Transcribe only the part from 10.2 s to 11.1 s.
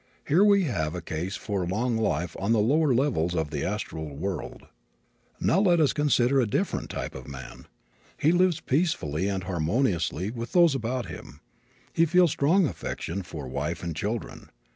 with those about